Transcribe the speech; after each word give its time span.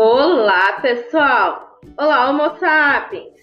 Olá, 0.00 0.74
pessoal! 0.74 1.80
Olá, 1.98 2.30
Homo 2.30 2.56
sapiens! 2.60 3.34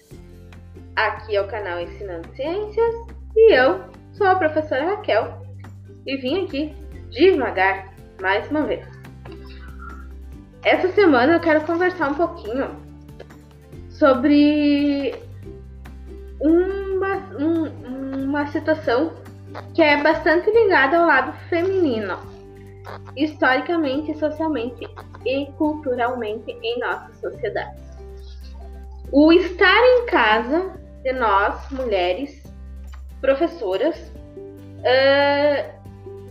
Aqui 0.96 1.36
é 1.36 1.42
o 1.42 1.46
canal 1.48 1.78
Ensinando 1.78 2.26
Ciências 2.34 2.94
e 3.36 3.52
eu 3.54 3.84
sou 4.14 4.26
a 4.26 4.36
professora 4.36 4.86
Raquel 4.86 5.38
e 6.06 6.16
vim 6.16 6.46
aqui 6.46 6.74
devagar 7.10 7.92
mais 8.22 8.50
uma 8.50 8.62
vez. 8.62 8.88
Essa 10.64 10.88
semana 10.92 11.34
eu 11.34 11.40
quero 11.40 11.60
conversar 11.66 12.12
um 12.12 12.14
pouquinho 12.14 12.70
sobre 13.90 15.14
uma, 16.40 17.16
um, 17.38 18.24
uma 18.24 18.46
situação 18.46 19.12
que 19.74 19.82
é 19.82 20.02
bastante 20.02 20.50
ligada 20.50 20.96
ao 20.96 21.06
lado 21.06 21.34
feminino, 21.50 22.16
historicamente, 23.14 24.18
socialmente 24.18 24.88
e 25.26 25.46
culturalmente 25.52 26.56
em 26.62 26.78
nossa 26.78 27.12
sociedade. 27.14 27.76
O 29.12 29.32
estar 29.32 29.84
em 29.84 30.06
casa 30.06 30.72
de 31.02 31.12
nós, 31.12 31.70
mulheres, 31.70 32.42
professoras, 33.20 33.96
uh, 34.80 35.76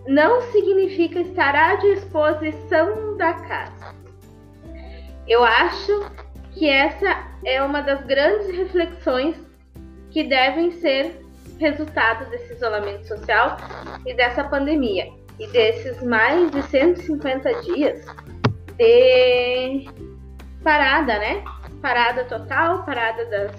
não 0.08 0.42
significa 0.52 1.20
estar 1.20 1.56
à 1.56 1.76
disposição 1.76 3.18
da 3.18 3.34
casa. 3.34 3.96
Eu 5.28 5.44
acho 5.44 6.12
que 6.54 6.70
essa 6.70 7.28
é 7.44 7.62
uma 7.62 7.82
das 7.82 8.04
grandes 8.06 8.48
reflexões 8.56 9.36
que 10.12 10.24
devem 10.24 10.72
ser 10.72 11.26
resultado 11.60 12.30
desse 12.30 12.54
isolamento 12.54 13.08
social 13.08 13.58
e 14.06 14.14
dessa 14.14 14.44
pandemia 14.44 15.08
e 15.40 15.48
desses 15.48 16.02
mais 16.04 16.52
de 16.52 16.62
150 16.64 17.62
dias 17.62 18.06
de 18.78 19.86
parada, 20.64 21.20
né? 21.20 21.44
Parada 21.82 22.26
total, 22.26 22.84
parada 22.86 23.26
das, 23.26 23.52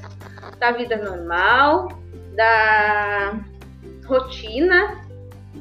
da 0.59 0.73
vida 0.73 0.97
normal, 0.97 1.89
da 2.35 3.39
rotina 4.07 5.05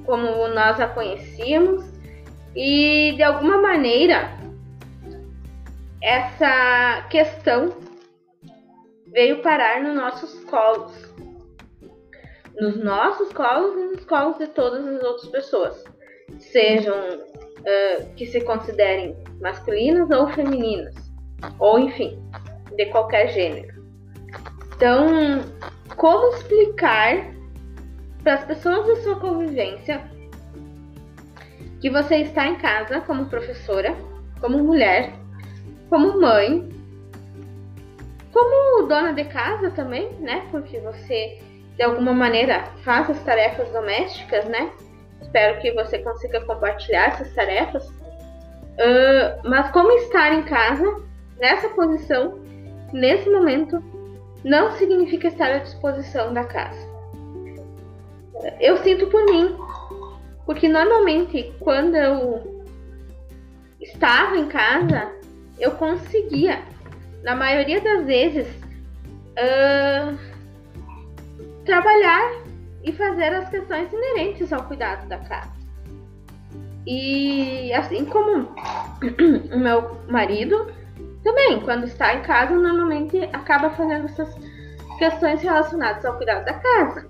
como 0.06 0.48
nós 0.50 0.80
a 0.80 0.88
conhecíamos 0.88 1.86
e 2.56 3.14
de 3.16 3.24
alguma 3.24 3.62
maneira 3.62 4.38
essa 6.02 7.08
questão 7.10 7.76
veio 9.08 9.42
parar 9.42 9.82
nos 9.82 9.96
nossos 9.96 10.44
colos. 10.46 11.16
Nos 12.60 12.78
nossos 12.84 13.34
colos 13.34 13.76
e 13.76 13.96
nos 13.96 14.06
colos 14.06 14.38
de 14.38 14.48
todas 14.48 14.86
as 14.86 15.04
outras 15.04 15.28
pessoas. 15.30 15.84
Sejam 16.40 16.96
uh, 16.96 18.14
que 18.16 18.26
se 18.26 18.42
considerem 18.42 19.16
masculinas 19.42 20.10
ou 20.10 20.28
femininas. 20.30 20.96
Ou 21.60 21.80
enfim, 21.80 22.20
de 22.76 22.86
qualquer 22.88 23.30
gênero. 23.30 23.84
Então, 24.76 25.42
como 25.96 26.36
explicar 26.36 27.32
para 28.24 28.34
as 28.34 28.46
pessoas 28.46 28.88
da 28.88 28.96
sua 29.04 29.20
convivência 29.20 30.02
que 31.80 31.90
você 31.90 32.18
está 32.18 32.48
em 32.48 32.58
casa 32.58 33.02
como 33.02 33.28
professora, 33.28 33.96
como 34.42 34.58
mulher, 34.64 35.14
como 35.90 36.20
mãe, 36.20 36.68
como 38.34 38.88
dona 38.88 39.14
de 39.14 39.24
casa 39.26 39.72
também, 39.72 40.12
né? 40.20 40.48
Porque 40.52 40.80
você 40.80 41.40
de 41.78 41.84
alguma 41.84 42.14
maneira 42.14 42.66
faz 42.84 43.10
as 43.10 43.24
tarefas 43.24 43.70
domésticas, 43.72 44.46
né? 44.46 44.72
Espero 45.22 45.62
que 45.62 45.72
você 45.72 46.00
consiga 46.00 46.42
compartilhar 46.42 47.10
essas 47.10 47.34
tarefas. 47.34 47.88
Uh, 48.76 49.48
mas 49.50 49.72
como 49.72 49.92
estar 49.94 50.34
em 50.34 50.44
casa 50.44 51.02
nessa 51.40 51.70
posição, 51.70 52.40
nesse 52.92 53.30
momento, 53.30 53.82
não 54.44 54.72
significa 54.72 55.28
estar 55.28 55.52
à 55.52 55.58
disposição 55.60 56.34
da 56.34 56.44
casa. 56.44 56.96
Eu 58.60 58.78
sinto 58.78 59.08
por 59.08 59.26
mim, 59.26 59.56
porque 60.46 60.68
normalmente 60.68 61.54
quando 61.60 61.96
eu 61.96 62.66
estava 63.80 64.38
em 64.38 64.48
casa, 64.48 65.12
eu 65.58 65.72
conseguia 65.72 66.62
na 67.26 67.36
maioria 67.36 67.82
das 67.82 68.06
vezes, 68.06 68.48
uh, 69.36 70.16
trabalhar 71.66 72.44
e 72.84 72.94
fazer 72.94 73.34
as 73.34 73.50
questões 73.50 73.92
inerentes 73.92 74.54
ao 74.54 74.64
cuidado 74.66 75.08
da 75.08 75.18
casa. 75.18 75.55
E 76.86 77.74
assim 77.74 78.06
como 78.06 78.54
o 79.54 79.60
meu 79.60 80.00
marido, 80.08 80.68
também, 81.24 81.60
quando 81.62 81.86
está 81.86 82.14
em 82.14 82.22
casa, 82.22 82.54
normalmente 82.54 83.18
acaba 83.34 83.72
fazendo 83.72 84.06
essas 84.06 84.36
questões 85.00 85.42
relacionadas 85.42 86.06
ao 86.06 86.18
cuidado 86.18 86.46
da 86.46 86.54
casa. 86.54 87.10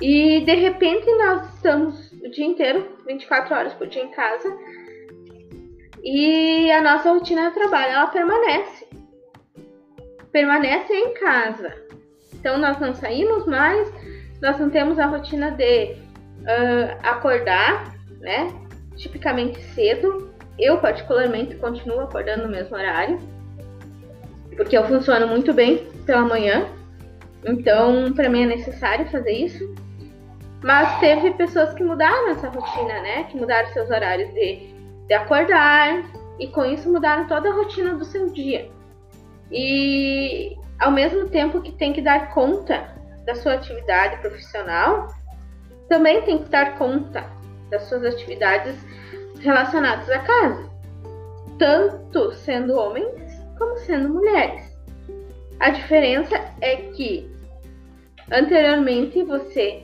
E 0.00 0.40
de 0.40 0.54
repente 0.54 1.10
nós 1.16 1.54
estamos 1.54 2.12
o 2.12 2.30
dia 2.30 2.44
inteiro, 2.44 2.96
24 3.06 3.54
horas 3.54 3.74
por 3.74 3.86
dia 3.86 4.02
em 4.02 4.10
casa, 4.10 4.54
e 6.02 6.70
a 6.70 6.82
nossa 6.82 7.10
rotina 7.10 7.48
de 7.48 7.54
trabalho 7.54 7.92
ela 7.92 8.06
permanece. 8.06 8.88
Permanece 10.32 10.92
em 10.92 11.14
casa. 11.14 11.74
Então 12.34 12.56
nós 12.56 12.78
não 12.78 12.94
saímos 12.94 13.46
mais, 13.46 13.92
nós 14.40 14.58
não 14.58 14.70
temos 14.70 14.98
a 14.98 15.06
rotina 15.06 15.50
de 15.50 15.96
uh, 16.42 16.98
acordar, 17.02 17.94
né? 18.20 18.52
Tipicamente 18.96 19.60
cedo. 19.74 20.30
Eu 20.58 20.78
particularmente 20.78 21.56
continuo 21.56 22.00
acordando 22.00 22.42
no 22.44 22.50
mesmo 22.50 22.76
horário, 22.76 23.18
porque 24.56 24.76
eu 24.76 24.84
funciono 24.84 25.26
muito 25.26 25.54
bem 25.54 25.88
pela 26.04 26.22
manhã. 26.22 26.66
Então, 27.46 28.12
para 28.12 28.28
mim 28.28 28.42
é 28.42 28.46
necessário 28.46 29.08
fazer 29.10 29.32
isso. 29.32 29.74
Mas 30.62 31.00
teve 31.00 31.30
pessoas 31.32 31.72
que 31.72 31.82
mudaram 31.82 32.28
essa 32.28 32.48
rotina, 32.48 33.00
né? 33.00 33.24
Que 33.24 33.38
mudaram 33.38 33.66
seus 33.72 33.88
horários 33.88 34.30
de 34.34 34.70
de 35.10 35.14
acordar 35.14 36.04
e 36.38 36.46
com 36.46 36.64
isso 36.64 36.88
mudar 36.88 37.26
toda 37.26 37.50
a 37.50 37.52
rotina 37.52 37.94
do 37.96 38.04
seu 38.04 38.32
dia. 38.32 38.70
E 39.50 40.56
ao 40.78 40.92
mesmo 40.92 41.28
tempo 41.28 41.60
que 41.60 41.72
tem 41.72 41.92
que 41.92 42.00
dar 42.00 42.32
conta 42.32 42.94
da 43.26 43.34
sua 43.34 43.54
atividade 43.54 44.18
profissional, 44.18 45.08
também 45.90 46.22
tem 46.22 46.38
que 46.38 46.48
dar 46.48 46.78
conta 46.78 47.26
das 47.68 47.82
suas 47.82 48.04
atividades 48.04 48.76
relacionadas 49.40 50.08
à 50.08 50.20
casa, 50.20 50.70
tanto 51.58 52.32
sendo 52.32 52.78
homens 52.78 53.20
como 53.58 53.76
sendo 53.78 54.08
mulheres. 54.08 54.62
A 55.58 55.70
diferença 55.70 56.36
é 56.60 56.76
que 56.76 57.28
anteriormente 58.30 59.22
você 59.24 59.82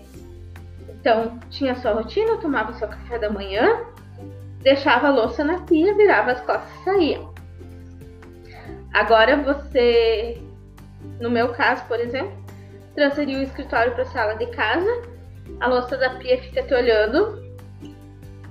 então 0.88 1.38
tinha 1.50 1.74
sua 1.74 1.92
rotina, 1.92 2.36
tomava 2.36 2.72
seu 2.74 2.86
café 2.86 3.18
da 3.18 3.28
manhã, 3.28 3.84
deixava 4.62 5.08
a 5.08 5.12
louça 5.12 5.42
na 5.42 5.60
pia, 5.62 5.94
virava 5.94 6.32
as 6.32 6.40
costas 6.40 6.70
e 6.80 6.84
saía. 6.84 7.20
Agora 8.94 9.36
você, 9.38 10.40
no 11.20 11.30
meu 11.30 11.48
caso, 11.48 11.84
por 11.86 11.98
exemplo, 11.98 12.32
transferiu 12.94 13.40
o 13.40 13.42
escritório 13.42 13.92
para 13.92 14.02
a 14.02 14.06
sala 14.06 14.34
de 14.34 14.46
casa, 14.46 15.15
a 15.60 15.68
louça 15.68 15.96
da 15.96 16.10
pia 16.10 16.40
fica 16.42 16.62
te 16.62 16.74
olhando, 16.74 17.42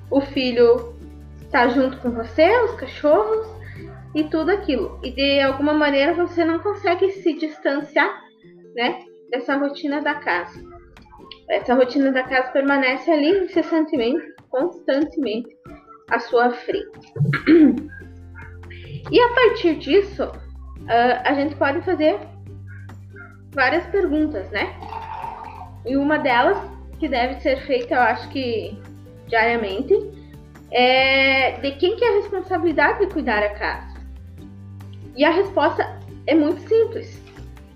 o 0.09 0.21
filho 0.21 0.93
está 1.41 1.67
junto 1.67 1.97
com 1.97 2.11
você, 2.11 2.49
os 2.63 2.75
cachorros 2.75 3.47
e 4.13 4.23
tudo 4.25 4.51
aquilo. 4.51 4.99
E 5.03 5.11
de 5.11 5.39
alguma 5.41 5.73
maneira 5.73 6.13
você 6.13 6.43
não 6.43 6.59
consegue 6.59 7.11
se 7.11 7.33
distanciar, 7.33 8.21
né, 8.75 8.99
dessa 9.29 9.57
rotina 9.57 10.01
da 10.01 10.15
casa. 10.15 10.59
Essa 11.49 11.75
rotina 11.75 12.11
da 12.11 12.23
casa 12.23 12.51
permanece 12.51 13.11
ali 13.11 13.45
incessantemente, 13.45 14.33
constantemente 14.49 15.49
à 16.09 16.19
sua 16.19 16.51
frente. 16.51 17.13
E 19.11 19.19
a 19.21 19.29
partir 19.35 19.75
disso, 19.75 20.23
uh, 20.23 21.21
a 21.23 21.33
gente 21.35 21.55
pode 21.55 21.81
fazer 21.81 22.17
várias 23.51 23.85
perguntas, 23.87 24.49
né? 24.49 24.75
E 25.85 25.95
uma 25.95 26.17
delas, 26.17 26.57
que 27.05 27.09
deve 27.09 27.39
ser 27.39 27.57
feita, 27.67 27.93
eu 27.93 28.01
acho 28.01 28.27
que 28.29 28.75
diariamente, 29.27 29.93
é 30.71 31.51
de 31.59 31.73
quem 31.73 31.95
que 31.95 32.03
é 32.03 32.09
a 32.09 32.15
responsabilidade 32.15 33.05
de 33.05 33.13
cuidar 33.13 33.43
a 33.43 33.49
casa? 33.49 33.93
E 35.15 35.23
a 35.23 35.29
resposta 35.29 35.99
é 36.25 36.33
muito 36.33 36.67
simples. 36.67 37.23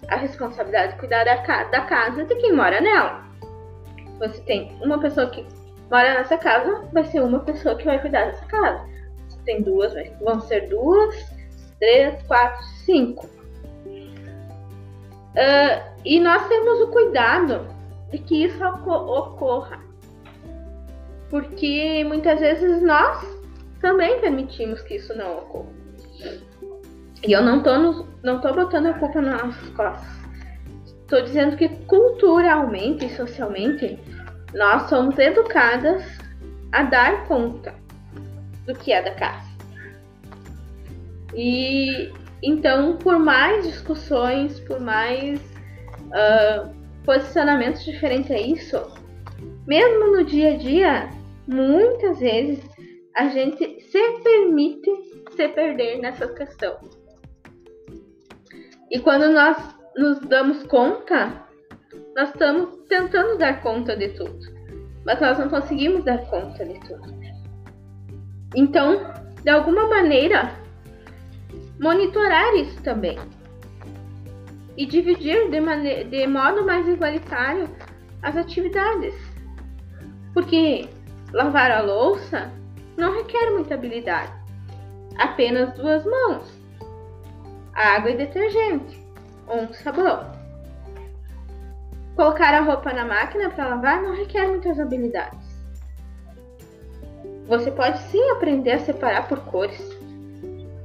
A 0.08 0.16
responsabilidade 0.16 0.94
de 0.94 1.00
cuidar 1.00 1.26
da, 1.26 1.36
da 1.66 1.82
casa 1.82 2.24
é 2.24 2.26
de 2.26 2.36
quem 2.38 2.54
mora 2.54 2.82
nela. 2.82 3.24
Você 4.18 4.42
tem 4.42 4.76
uma 4.82 5.00
pessoa 5.00 5.30
que 5.30 5.46
mora 5.92 6.16
nessa 6.16 6.36
casa, 6.36 6.90
vai 6.92 7.04
ser 7.06 7.22
uma 7.22 7.42
pessoa 7.42 7.76
que 7.76 7.86
vai 7.86 8.02
cuidar 8.02 8.26
dessa 8.26 8.46
casa. 8.48 8.84
Se 9.30 9.38
tem 9.44 9.62
duas, 9.62 9.94
vão 10.22 10.42
ser 10.42 10.68
duas, 10.70 11.16
três, 11.80 12.20
quatro, 12.24 12.64
cinco. 12.84 13.30
Uh, 15.36 15.84
e 16.04 16.20
nós 16.20 16.48
temos 16.48 16.82
o 16.82 16.88
cuidado 16.88 17.79
de 18.12 18.18
que 18.20 18.46
isso 18.46 18.64
ocorra. 18.64 19.80
Porque 21.30 22.04
muitas 22.06 22.40
vezes 22.40 22.82
nós 22.82 23.26
também 23.82 24.20
permitimos 24.20 24.82
que 24.82 24.96
isso 24.96 25.16
não 25.16 25.38
ocorra. 25.40 25.70
E 27.26 27.32
eu 27.32 27.44
não 27.44 27.62
tô, 27.62 27.78
no, 27.78 28.08
não 28.24 28.40
tô 28.42 28.54
botando 28.54 28.88
a 28.88 28.94
culpa 28.94 29.22
nas 29.22 29.44
nossas 29.44 29.70
costas. 29.70 30.20
Estou 30.86 31.22
dizendo 31.22 31.58
que 31.58 31.70
culturalmente 31.86 33.06
e 33.06 33.16
socialmente 33.16 34.00
nós 34.54 34.90
somos 34.90 35.18
educadas 35.18 36.04
a 36.72 36.84
dar 36.84 37.28
conta 37.28 37.74
do 38.66 38.74
que 38.76 38.92
é 38.92 39.02
da 39.02 39.12
casa. 39.12 39.50
E 41.34 42.12
então, 42.42 42.98
por 42.98 43.20
mais 43.20 43.66
discussões, 43.66 44.60
por 44.62 44.80
mais 44.80 45.40
uh, 46.08 46.79
posicionamentos 47.06 47.84
diferentes 47.84 48.32
a 48.32 48.38
isso, 48.38 48.78
mesmo 49.68 50.16
no 50.16 50.24
dia 50.24 50.54
a 50.54 50.58
dia, 50.58 51.10
muitas 51.48 52.20
vezes 52.20 52.60
a 53.16 53.28
gente 53.30 53.82
se 53.82 54.20
permite 54.24 54.90
se 55.36 55.48
perder 55.50 56.00
nessa 56.00 56.28
questão. 56.28 56.78
E 58.92 59.00
quando 59.00 59.30
nós 59.32 59.58
nos 59.96 60.20
damos 60.22 60.64
conta, 60.64 61.44
nós 62.16 62.30
estamos 62.30 62.78
tentando 62.88 63.38
dar 63.38 63.62
conta 63.62 63.96
de 63.96 64.10
tudo, 64.10 64.40
mas 65.06 65.20
nós 65.20 65.38
não 65.38 65.50
conseguimos 65.50 66.04
dar 66.04 66.20
conta 66.30 66.66
de 66.66 66.80
tudo. 66.82 67.20
Então, 68.56 69.14
de 69.44 69.50
alguma 69.50 69.88
maneira, 69.88 70.52
monitorar 71.80 72.56
isso 72.56 72.82
também 72.82 73.18
e 74.80 74.86
dividir 74.86 75.50
de, 75.50 76.04
de 76.06 76.26
modo 76.26 76.66
mais 76.66 76.88
igualitário 76.88 77.70
as 78.22 78.38
atividades. 78.38 79.14
Porque 80.34 80.88
lavar 81.34 81.70
a 81.70 81.82
louça 81.82 82.50
não 82.96 83.14
requer 83.14 83.52
muita 83.52 83.74
habilidade, 83.74 84.32
apenas 85.18 85.74
duas 85.74 86.06
mãos, 86.06 86.50
água 87.74 88.12
e 88.12 88.18
detergente, 88.18 88.98
ou 89.48 89.64
um 89.64 89.74
sabão. 89.74 90.32
Colocar 92.16 92.54
a 92.54 92.62
roupa 92.62 92.94
na 92.94 93.04
máquina 93.04 93.50
para 93.50 93.68
lavar 93.68 94.02
não 94.02 94.16
requer 94.16 94.48
muitas 94.48 94.80
habilidades. 94.80 95.46
Você 97.48 97.70
pode 97.70 98.00
sim 98.04 98.30
aprender 98.32 98.72
a 98.72 98.80
separar 98.80 99.28
por 99.28 99.40
cores. 99.40 100.00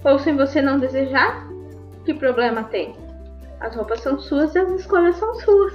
Ou 0.03 0.19
se 0.19 0.33
você 0.33 0.61
não 0.61 0.81
desejar, 0.81 1.47
que 2.05 2.13
problema 2.13 2.65
tem? 2.65 3.05
As 3.61 3.75
roupas 3.75 4.01
são 4.01 4.19
suas 4.19 4.55
e 4.55 4.59
as 4.59 4.71
escolhas 4.73 5.17
são 5.17 5.35
suas. 5.37 5.75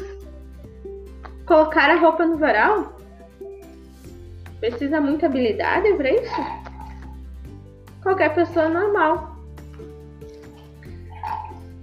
Colocar 1.46 1.90
a 1.90 1.96
roupa 1.96 2.26
no 2.26 2.38
varal 2.38 2.98
precisa 4.60 5.02
muita 5.02 5.26
habilidade 5.26 5.94
para 5.94 6.12
isso? 6.12 6.36
Qualquer 8.04 8.34
pessoa 8.36 8.70
normal. 8.70 9.36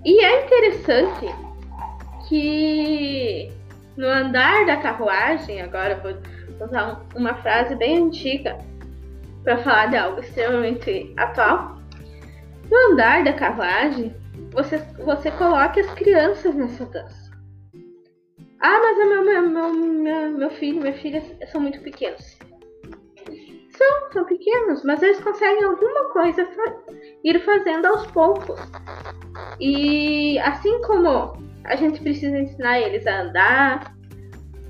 E 0.05 0.23
é 0.23 0.45
interessante 0.45 1.27
que 2.29 3.51
no 3.97 4.07
andar 4.07 4.67
da 4.67 4.77
carruagem, 4.77 5.61
agora 5.63 5.97
vou 5.97 6.67
usar 6.67 7.03
uma 7.15 7.35
frase 7.35 7.75
bem 7.75 8.05
antiga 8.05 8.59
para 9.43 9.59
falar 9.59 9.87
de 9.87 9.97
algo 9.97 10.21
extremamente 10.21 11.13
atual. 11.17 11.77
No 12.71 12.93
andar 12.93 13.25
da 13.25 13.33
carruagem, 13.33 14.15
você, 14.57 14.79
você 15.05 15.31
coloca 15.33 15.79
as 15.79 15.91
crianças 15.93 16.55
nessa 16.55 16.87
dança. 16.87 17.31
Ah, 18.59 18.81
mas 18.81 18.97
meu, 18.97 19.23
meu, 19.23 19.51
meu, 19.51 19.75
meu, 19.75 20.31
meu 20.31 20.51
filho, 20.51 20.81
minha 20.81 20.95
filha 20.95 21.23
são 21.53 21.61
muito 21.61 21.79
pequenos. 21.83 22.39
São, 23.77 24.13
são 24.13 24.25
pequenos, 24.25 24.83
mas 24.83 25.03
eles 25.03 25.21
conseguem 25.21 25.63
alguma 25.63 26.09
coisa 26.09 26.49
ir 27.23 27.39
fazendo 27.45 27.85
aos 27.85 28.07
poucos. 28.07 28.59
E 29.61 30.39
assim 30.39 30.81
como 30.81 31.37
a 31.65 31.77
gente 31.77 32.01
precisa 32.01 32.39
ensinar 32.39 32.81
eles 32.81 33.07
a 33.07 33.21
andar, 33.21 33.95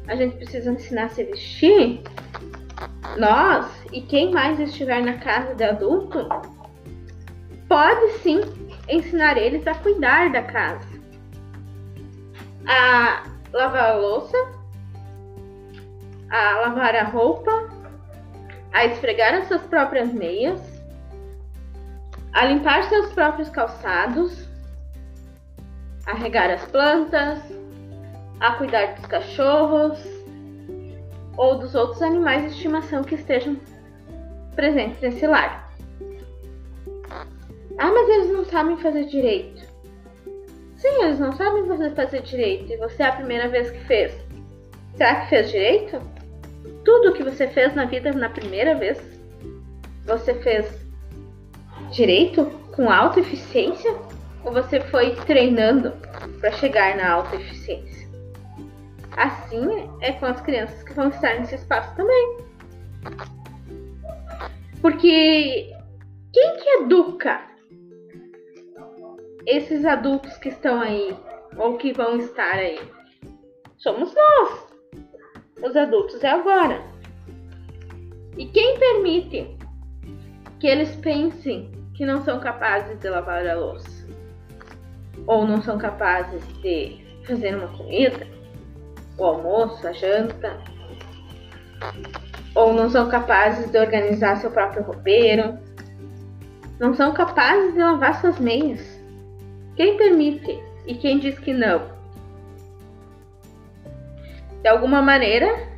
a 0.08 0.16
gente 0.16 0.36
precisa 0.36 0.72
ensinar 0.72 1.04
a 1.04 1.08
se 1.10 1.22
vestir, 1.22 2.02
nós 3.16 3.70
e 3.92 4.00
quem 4.00 4.32
mais 4.32 4.58
estiver 4.58 5.00
na 5.00 5.18
casa 5.18 5.54
de 5.54 5.62
adulto 5.62 6.28
pode 7.68 8.10
sim 8.18 8.40
ensinar 8.88 9.36
eles 9.36 9.66
a 9.66 9.74
cuidar 9.74 10.30
da 10.30 10.42
casa, 10.42 10.86
a 12.66 13.24
lavar 13.52 13.90
a 13.90 13.94
louça, 13.94 14.36
a 16.30 16.60
lavar 16.60 16.94
a 16.94 17.04
roupa, 17.04 17.68
a 18.72 18.84
esfregar 18.84 19.34
as 19.34 19.48
suas 19.48 19.62
próprias 19.62 20.12
meias, 20.12 20.60
a 22.32 22.44
limpar 22.44 22.84
seus 22.84 23.12
próprios 23.12 23.48
calçados, 23.48 24.46
a 26.06 26.12
regar 26.12 26.50
as 26.50 26.64
plantas, 26.66 27.40
a 28.40 28.52
cuidar 28.52 28.94
dos 28.94 29.06
cachorros 29.06 29.98
ou 31.36 31.58
dos 31.58 31.74
outros 31.74 32.02
animais 32.02 32.42
de 32.42 32.50
estimação 32.50 33.02
que 33.02 33.14
estejam 33.14 33.56
presentes 34.54 35.00
nesse 35.00 35.26
lar. 35.26 35.65
Ah, 37.78 37.92
mas 37.92 38.08
eles 38.08 38.32
não 38.32 38.44
sabem 38.44 38.76
fazer 38.78 39.04
direito. 39.04 39.62
Sim, 40.76 41.02
eles 41.02 41.18
não 41.18 41.32
sabem 41.32 41.66
fazer, 41.66 41.94
fazer 41.94 42.22
direito. 42.22 42.72
E 42.72 42.76
você 42.76 43.02
é 43.02 43.06
a 43.06 43.12
primeira 43.12 43.48
vez 43.48 43.70
que 43.70 43.84
fez. 43.86 44.14
Será 44.94 45.20
que 45.20 45.28
fez 45.28 45.50
direito? 45.50 46.00
Tudo 46.84 47.12
que 47.12 47.22
você 47.22 47.48
fez 47.48 47.74
na 47.74 47.84
vida 47.84 48.12
na 48.12 48.30
primeira 48.30 48.74
vez, 48.74 48.98
você 50.06 50.34
fez 50.34 50.66
direito 51.90 52.46
com 52.74 52.90
alta 52.90 53.20
eficiência? 53.20 53.94
Ou 54.44 54.52
você 54.52 54.80
foi 54.80 55.14
treinando 55.26 55.92
para 56.40 56.52
chegar 56.52 56.96
na 56.96 57.10
alta 57.10 57.36
eficiência? 57.36 58.06
Assim 59.16 59.90
é 60.00 60.12
com 60.12 60.26
as 60.26 60.40
crianças 60.40 60.82
que 60.82 60.92
vão 60.92 61.08
estar 61.08 61.38
nesse 61.40 61.56
espaço 61.56 61.94
também. 61.96 62.38
Porque 64.80 65.74
quem 66.32 66.56
que 66.58 66.68
educa 66.82 67.40
esses 69.46 69.84
adultos 69.84 70.36
que 70.38 70.48
estão 70.48 70.80
aí 70.80 71.16
ou 71.56 71.78
que 71.78 71.92
vão 71.92 72.16
estar 72.18 72.54
aí? 72.54 72.80
Somos 73.78 74.12
nós. 74.12 74.66
Os 75.62 75.76
adultos 75.76 76.22
é 76.24 76.30
agora. 76.30 76.82
E 78.36 78.46
quem 78.46 78.78
permite 78.78 79.56
que 80.58 80.66
eles 80.66 80.94
pensem 80.96 81.70
que 81.94 82.04
não 82.04 82.22
são 82.24 82.40
capazes 82.40 82.98
de 82.98 83.08
lavar 83.08 83.46
a 83.46 83.54
louça? 83.54 84.06
Ou 85.26 85.46
não 85.46 85.62
são 85.62 85.78
capazes 85.78 86.42
de 86.60 87.04
fazer 87.24 87.54
uma 87.54 87.68
comida? 87.68 88.26
O 89.16 89.24
almoço, 89.24 89.86
a 89.86 89.92
janta? 89.92 90.58
Ou 92.54 92.74
não 92.74 92.90
são 92.90 93.08
capazes 93.08 93.70
de 93.70 93.78
organizar 93.78 94.36
seu 94.36 94.50
próprio 94.50 94.82
roupeiro? 94.82 95.58
Não 96.78 96.94
são 96.94 97.14
capazes 97.14 97.72
de 97.72 97.78
lavar 97.78 98.20
suas 98.20 98.38
meias? 98.38 98.95
Quem 99.76 99.96
permite 99.98 100.58
e 100.86 100.94
quem 100.94 101.18
diz 101.18 101.38
que 101.38 101.52
não? 101.52 101.90
De 104.62 104.68
alguma 104.68 105.02
maneira, 105.02 105.68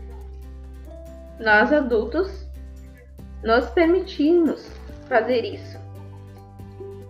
nós 1.41 1.73
adultos 1.73 2.47
nos 3.43 3.67
permitimos 3.71 4.71
fazer 5.09 5.45
isso. 5.45 5.79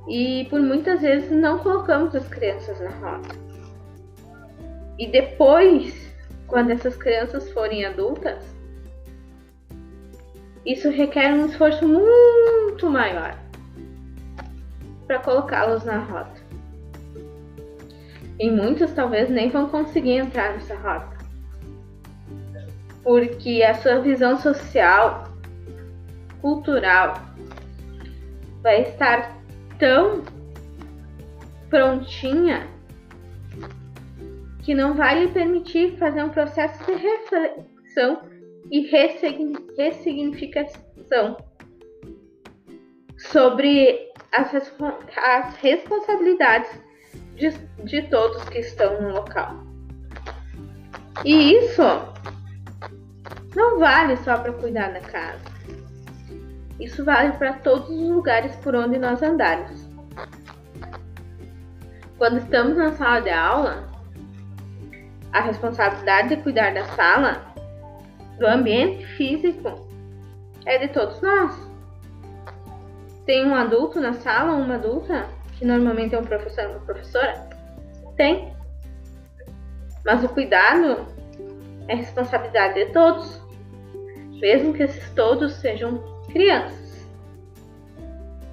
E 0.09 0.47
por 0.49 0.61
muitas 0.61 1.03
vezes 1.03 1.31
não 1.31 1.59
colocamos 1.59 2.15
as 2.15 2.27
crianças 2.27 2.81
na 2.81 2.91
roda. 2.91 3.29
E 4.99 5.07
depois, 5.07 6.11
quando 6.47 6.71
essas 6.71 6.97
crianças 6.97 7.51
forem 7.53 7.85
adultas, 7.85 8.43
isso 10.65 10.89
requer 10.89 11.35
um 11.35 11.47
esforço 11.47 11.87
muito 11.87 12.89
maior 12.89 13.39
para 15.07 15.19
colocá-los 15.19 15.85
na 15.85 15.99
roda. 15.99 16.48
E 18.39 18.51
muitos 18.51 18.93
talvez 18.93 19.29
nem 19.29 19.51
vão 19.51 19.69
conseguir 19.69 20.19
entrar 20.19 20.53
nessa 20.53 20.77
rota. 20.77 21.19
Porque 23.03 23.63
a 23.63 23.75
sua 23.75 24.01
visão 24.01 24.39
social, 24.39 25.25
cultural, 26.41 27.15
vai 28.63 28.83
estar 28.83 29.37
tão 29.79 30.23
prontinha 31.69 32.69
que 34.63 34.75
não 34.75 34.95
vai 34.95 35.25
lhe 35.25 35.33
permitir 35.33 35.97
fazer 35.97 36.23
um 36.23 36.29
processo 36.29 36.85
de 36.85 36.93
reflexão 36.93 38.23
e 38.71 38.87
ressignificação 39.77 41.37
sobre 43.17 44.13
as, 44.31 44.53
responsabilidades 45.57 46.88
de, 47.39 47.51
de 47.85 48.03
todos 48.09 48.43
que 48.49 48.59
estão 48.59 49.01
no 49.01 49.11
local. 49.11 49.57
E 51.25 51.55
isso 51.55 51.83
não 53.55 53.79
vale 53.79 54.17
só 54.19 54.39
para 54.39 54.53
cuidar 54.53 54.93
da 54.93 55.01
casa. 55.01 55.59
Isso 56.79 57.05
vale 57.05 57.33
para 57.33 57.55
todos 57.55 57.89
os 57.91 58.09
lugares 58.09 58.55
por 58.57 58.75
onde 58.75 58.99
nós 58.99 59.23
andarmos. 59.23 59.89
Quando 62.17 62.39
estamos 62.39 62.77
na 62.77 62.93
sala 62.93 63.21
de 63.21 63.31
aula, 63.31 63.89
a 65.33 65.41
responsabilidade 65.41 66.29
de 66.29 66.43
cuidar 66.43 66.73
da 66.73 66.85
sala, 66.85 67.43
do 68.39 68.47
ambiente 68.47 69.05
físico, 69.17 69.89
é 70.65 70.79
de 70.79 70.89
todos 70.89 71.21
nós. 71.21 71.69
Tem 73.27 73.45
um 73.45 73.55
adulto 73.55 74.01
na 74.01 74.15
sala, 74.15 74.53
uma 74.53 74.77
adulta, 74.77 75.27
que 75.59 75.65
normalmente 75.65 76.15
é 76.15 76.19
um 76.19 76.25
professor 76.25 76.67
ou 76.67 76.71
uma 76.77 76.81
professora? 76.81 77.49
Tem. 78.17 78.53
Mas 80.05 80.23
o 80.23 80.29
cuidado 80.29 81.07
é 81.89 81.95
responsabilidade 81.97 82.75
de 82.75 82.93
todos, 82.93 83.43
mesmo 84.41 84.73
que 84.73 84.85
esses 84.85 85.11
todos 85.11 85.53
sejam 85.55 85.99
crianças. 86.31 87.07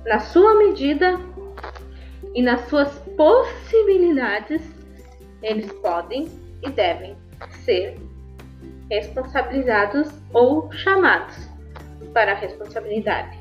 Na 0.05 0.19
sua 0.19 0.55
medida 0.55 1.19
e 2.33 2.41
nas 2.41 2.67
suas 2.67 2.91
possibilidades, 3.15 4.62
eles 5.41 5.71
podem 5.74 6.27
e 6.63 6.69
devem 6.71 7.15
ser 7.63 7.97
responsabilizados 8.89 10.09
ou 10.33 10.71
chamados 10.71 11.50
para 12.13 12.31
a 12.31 12.35
responsabilidade. 12.35 13.38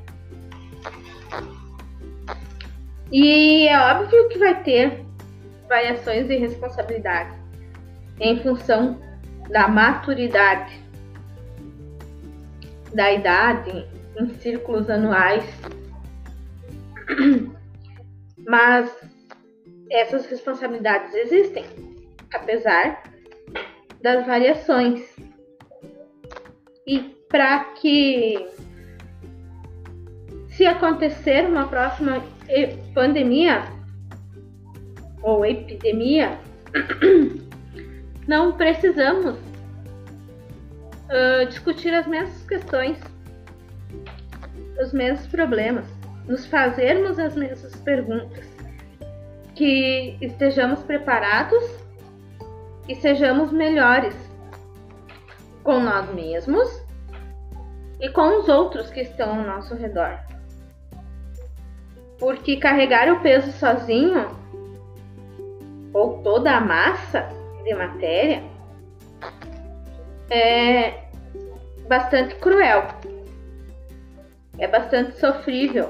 E 3.12 3.68
é 3.68 3.78
óbvio 3.78 4.28
que 4.28 4.38
vai 4.38 4.62
ter 4.62 5.04
variações 5.68 6.26
de 6.26 6.36
responsabilidade 6.36 7.34
em 8.20 8.40
função 8.40 9.00
da 9.50 9.68
maturidade, 9.68 10.80
da 12.94 13.12
idade 13.12 13.86
em 14.16 14.28
círculos 14.40 14.88
anuais. 14.88 15.44
Mas 18.46 18.90
essas 19.90 20.26
responsabilidades 20.26 21.14
existem, 21.14 21.64
apesar 22.32 23.02
das 24.02 24.26
variações. 24.26 25.02
E 26.86 27.00
para 27.28 27.64
que, 27.74 28.46
se 30.56 30.64
acontecer 30.66 31.46
uma 31.46 31.66
próxima 31.66 32.22
pandemia 32.94 33.64
ou 35.22 35.44
epidemia, 35.44 36.38
não 38.28 38.52
precisamos 38.52 39.36
uh, 41.08 41.46
discutir 41.48 41.92
as 41.92 42.06
mesmas 42.06 42.46
questões, 42.46 42.98
os 44.80 44.92
mesmos 44.92 45.26
problemas, 45.26 45.86
nos 46.28 46.46
fazermos 46.46 47.18
as 47.18 47.34
mesmas 47.34 47.74
perguntas, 47.76 48.46
que 49.56 50.16
estejamos 50.20 50.80
preparados 50.84 51.64
e 52.88 52.94
sejamos 52.94 53.50
melhores 53.50 54.14
com 55.64 55.80
nós 55.80 56.12
mesmos 56.14 56.84
e 58.00 58.08
com 58.10 58.38
os 58.38 58.48
outros 58.48 58.90
que 58.90 59.00
estão 59.00 59.40
ao 59.40 59.46
nosso 59.46 59.74
redor. 59.74 60.33
Porque 62.18 62.56
carregar 62.56 63.12
o 63.12 63.20
peso 63.20 63.52
sozinho 63.52 64.28
ou 65.92 66.22
toda 66.22 66.56
a 66.56 66.60
massa 66.60 67.28
de 67.64 67.74
matéria 67.74 68.42
é 70.30 71.04
bastante 71.88 72.34
cruel, 72.36 72.88
é 74.58 74.66
bastante 74.66 75.18
sofrível, 75.18 75.88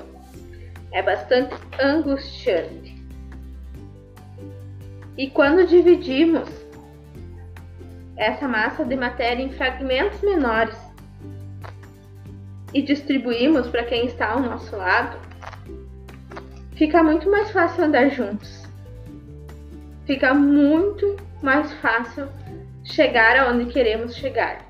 é 0.93 1.03
bastante 1.03 1.55
angustiante. 1.81 2.95
E 5.17 5.31
quando 5.31 5.67
dividimos 5.67 6.49
essa 8.17 8.49
massa 8.49 8.85
de 8.85 8.97
matéria 8.97 9.43
em 9.43 9.53
fragmentos 9.53 10.21
menores 10.21 10.77
e 12.73 12.83
distribuímos 12.83 13.69
para 13.69 13.85
quem 13.85 14.07
está 14.07 14.33
ao 14.33 14.41
nosso 14.41 14.77
lado, 14.77 15.24
fica 16.77 17.03
muito 17.03 17.31
mais 17.31 17.51
fácil 17.51 17.85
andar 17.85 18.09
juntos. 18.11 18.65
Fica 20.07 20.35
muito 20.35 21.17
mais 21.43 21.73
fácil 21.75 22.29
chegar 22.85 23.39
aonde 23.39 23.73
queremos 23.73 24.15
chegar. 24.15 24.65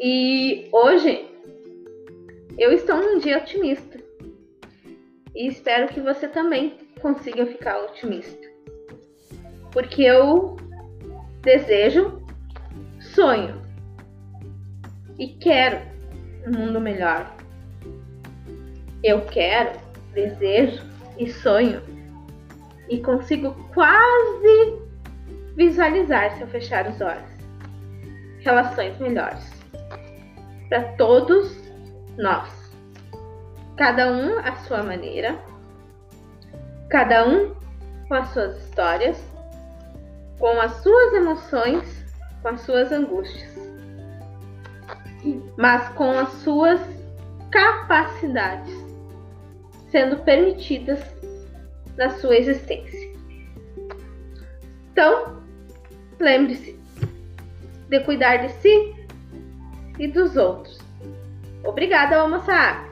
E 0.00 0.68
hoje 0.72 1.28
eu 2.56 2.72
estou 2.72 2.96
num 2.96 3.18
dia 3.18 3.38
otimista. 3.38 3.98
E 5.34 5.46
espero 5.46 5.88
que 5.88 6.00
você 6.00 6.26
também 6.26 6.78
consiga 7.00 7.46
ficar 7.46 7.78
otimista. 7.84 8.48
Porque 9.72 10.02
eu 10.02 10.56
desejo, 11.42 12.22
sonho 13.00 13.62
e 15.18 15.28
quero 15.28 15.80
um 16.46 16.58
mundo 16.58 16.80
melhor. 16.80 17.34
Eu 19.02 19.24
quero, 19.26 19.78
desejo 20.18 20.82
e 21.16 21.30
sonho. 21.30 21.80
E 22.88 23.00
consigo 23.00 23.52
quase 23.72 24.82
visualizar 25.54 26.36
se 26.36 26.42
eu 26.42 26.48
fechar 26.48 26.88
os 26.88 27.00
olhos. 27.00 27.30
Relações 28.40 28.98
melhores. 28.98 29.52
Para 30.68 30.82
todos 30.96 31.56
nós. 32.16 32.50
Cada 33.76 34.10
um 34.10 34.38
à 34.40 34.56
sua 34.56 34.82
maneira, 34.82 35.38
cada 36.90 37.28
um 37.28 37.54
com 38.08 38.14
as 38.14 38.28
suas 38.30 38.56
histórias, 38.64 39.22
com 40.40 40.60
as 40.60 40.72
suas 40.82 41.12
emoções, 41.12 42.04
com 42.42 42.48
as 42.48 42.60
suas 42.62 42.90
angústias, 42.90 43.56
mas 45.56 45.88
com 45.90 46.10
as 46.10 46.28
suas 46.42 46.80
capacidades 47.52 48.87
sendo 49.90 50.18
permitidas 50.18 51.00
na 51.96 52.10
sua 52.10 52.36
existência. 52.36 53.08
Então, 54.92 55.42
lembre-se 56.18 56.78
de 57.88 58.00
cuidar 58.00 58.36
de 58.38 58.52
si 58.54 58.94
e 59.98 60.08
dos 60.08 60.36
outros. 60.36 60.78
Obrigada, 61.64 62.16
almoçar! 62.16 62.87